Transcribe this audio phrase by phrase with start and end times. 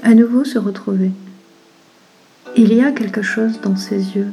[0.00, 1.10] À nouveau se retrouver.
[2.56, 4.32] Il y a quelque chose dans ses yeux,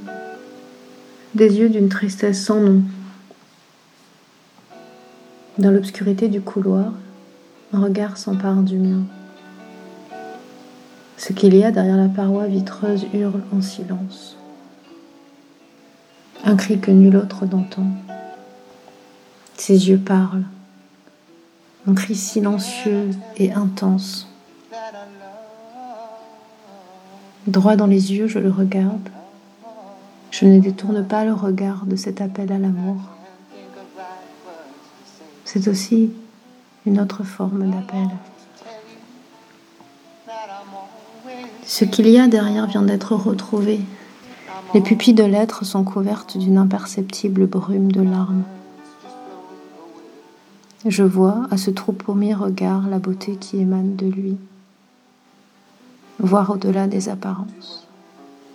[1.35, 2.81] des yeux d'une tristesse sans nom.
[5.57, 6.93] Dans l'obscurité du couloir,
[7.73, 9.03] un regard s'empare du mien.
[11.17, 14.37] Ce qu'il y a derrière la paroi vitreuse hurle en silence.
[16.45, 17.87] Un cri que nul autre n'entend.
[19.57, 20.45] Ses yeux parlent.
[21.85, 24.29] Un cri silencieux et intense.
[27.47, 29.09] Droit dans les yeux, je le regarde.
[30.31, 32.97] Je ne détourne pas le regard de cet appel à l'amour.
[35.45, 36.11] C'est aussi
[36.85, 38.07] une autre forme d'appel.
[41.65, 43.79] Ce qu'il y a derrière vient d'être retrouvé.
[44.73, 48.43] Les pupilles de l'être sont couvertes d'une imperceptible brume de larmes.
[50.85, 54.37] Je vois à ce trop premier regard la beauté qui émane de lui.
[56.19, 57.87] Voir au-delà des apparences.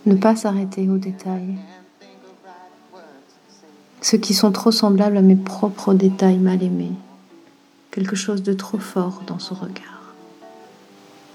[0.04, 1.56] Ne pas s'arrêter aux détails.
[4.02, 6.92] Ceux qui sont trop semblables à mes propres détails mal aimés.
[7.90, 10.14] Quelque chose de trop fort dans ce regard.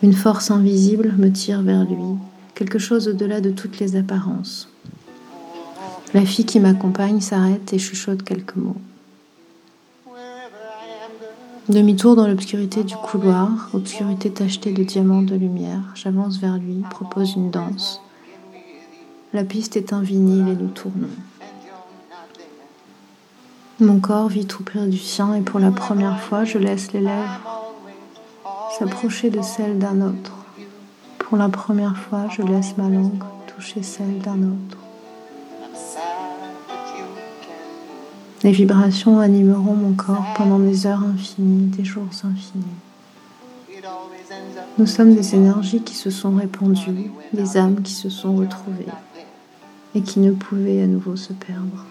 [0.03, 2.15] Une force invisible me tire vers lui,
[2.53, 4.69] quelque chose au-delà de toutes les apparences.
[6.13, 8.77] La fille qui m'accompagne s'arrête et chuchote quelques mots.
[11.69, 17.35] Demi-tour dans l'obscurité du couloir, obscurité tachetée de diamants de lumière, j'avance vers lui, propose
[17.35, 18.01] une danse.
[19.33, 21.07] La piste est un vinyle et nous tournons.
[23.79, 27.01] Mon corps vit tout près du sien et pour la première fois, je laisse les
[27.01, 27.39] lèvres
[28.79, 30.33] s'approcher de celle d'un autre.
[31.19, 34.88] Pour la première fois, je laisse ma langue toucher celle d'un autre.
[38.43, 42.63] Les vibrations animeront mon corps pendant des heures infinies, des jours infinis.
[44.77, 48.85] Nous sommes des énergies qui se sont répandues, des âmes qui se sont retrouvées
[49.93, 51.85] et qui ne pouvaient à nouveau se perdre.